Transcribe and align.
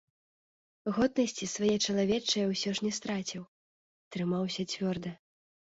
Годнасці 0.95 1.51
свае 1.55 1.75
чалавечае 1.85 2.45
ўсё 2.55 2.69
ж 2.81 2.89
не 2.89 2.93
страціў, 3.01 3.43
трымаўся 4.15 4.63
цвёрда. 4.75 5.11